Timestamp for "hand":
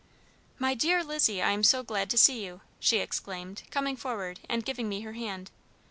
5.13-5.51